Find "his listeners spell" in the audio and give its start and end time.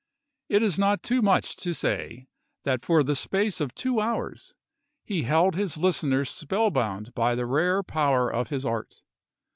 5.53-6.71